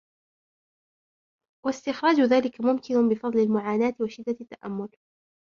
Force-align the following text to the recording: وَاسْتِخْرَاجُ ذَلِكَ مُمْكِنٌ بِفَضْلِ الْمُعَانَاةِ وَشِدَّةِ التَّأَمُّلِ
وَاسْتِخْرَاجُ 1.65 2.19
ذَلِكَ 2.21 2.61
مُمْكِنٌ 2.61 3.09
بِفَضْلِ 3.09 3.39
الْمُعَانَاةِ 3.39 3.93
وَشِدَّةِ 4.01 4.37
التَّأَمُّلِ 4.41 4.89